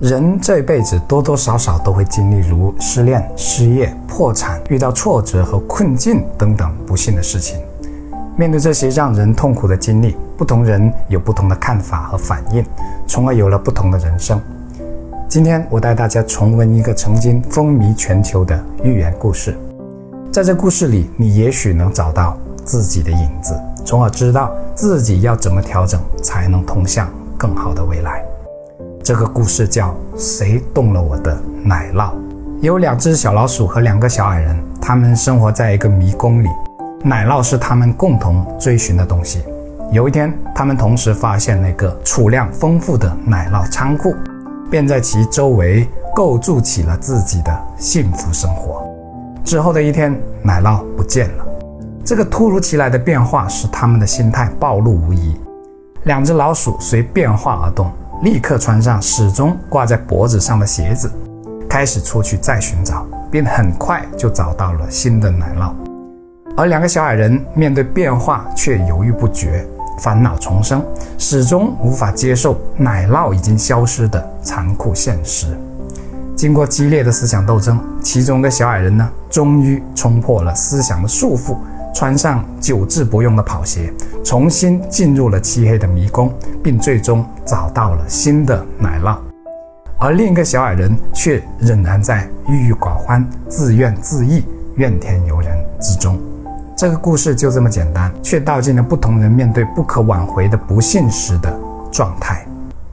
[0.00, 7.60] 人这辈子多多少少都会经历如失恋、失业、破产、遇到挫折和困境等等不幸的事情。
[8.34, 12.64] 面对这些让人痛苦的经历，不同人有不同的看法和反应，
[13.06, 14.40] 从而有了不同的人生。
[15.28, 19.54] 今天我带大家重温一个曾经风靡全球的寓言故事，
[20.32, 23.54] 在这故事里，你也许能找到自己的影子，
[23.84, 27.06] 从而知道自己要怎么调整，才能通向
[27.36, 28.24] 更好的未来。
[29.10, 32.12] 这个故事叫《谁动了我的奶酪》。
[32.60, 36.48] 有两只小老鼠和两个小矮人，他们生活在一个迷宫里，
[37.02, 39.42] 奶酪是他们共同追寻的东西。
[39.90, 44.14] 有一天，他们同时发现那个储量丰富的奶酪仓库，
[44.70, 48.88] 便在其周围构筑起了自己的幸福生活。
[49.42, 51.44] 之后的一天，奶酪不见了。
[52.04, 55.34] 这个突如其来的变化使他们的心态暴露无遗。
[56.04, 57.90] 两只老鼠随变化而动。
[58.22, 61.10] 立刻穿上始终挂在脖子上的鞋子，
[61.66, 65.72] 开始出去再寻找，并很快就找到了新的奶酪。
[66.54, 69.66] 而两个小矮人面对变化却犹豫不决，
[70.00, 70.84] 烦恼丛生，
[71.16, 75.46] 始终无法接受奶酪已经消失的残酷现实。
[76.36, 81.56] 经过激烈的思想斗争，其中的小矮人呢，终于冲破了思想的束缚。
[81.94, 83.92] 穿上久治不用的跑鞋，
[84.24, 89.16] 重新进入了漆黑的迷宫，并最终找到了新的奶酪。
[89.98, 94.42] 而另一个小矮人却仍然在郁郁寡欢、自怨自艾、
[94.76, 96.18] 怨天尤人之中。
[96.74, 101.54] 这个故事就这么简单，却道尽了不同人面对不可挽回的不幸时的
[101.92, 102.46] 状态。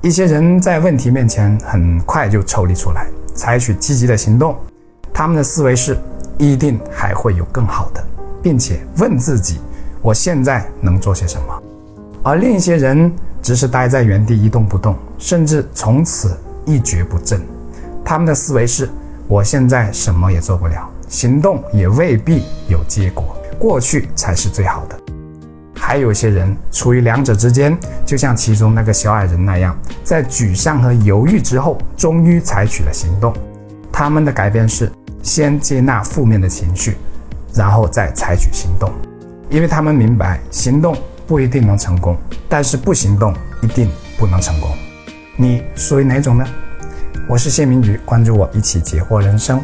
[0.00, 4.56] 一些人在问题面前很快就抽离出来，采取积极的行动，
[5.12, 5.96] 他们的思维是：
[6.36, 8.04] 一定还会有更好的。
[8.42, 9.60] 并且问自己，
[10.02, 11.62] 我现在能做些什么？
[12.22, 17.40] 而另一些人只是待在原地一动不动，甚至从此一蹶不振。
[18.04, 18.88] 他们的思维是：
[19.26, 24.98] 我现在什么也做不了，行动也未必有结果，过去才是最好的。
[25.74, 33.32] 还有一些人处于两者之间，就像其中那个小矮人那样，在沮丧和犹豫之后，终于采取了行动。
[33.90, 34.90] 他们的改变是
[35.22, 36.96] 先接纳负面的情绪。
[37.54, 38.92] 然后再采取行动，
[39.50, 42.16] 因为他们明白行动不一定能成功，
[42.48, 44.70] 但是不行动一定不能成功。
[45.36, 46.46] 你属于哪种呢？
[47.28, 49.60] 我是谢明宇，关注我，一起解惑人生。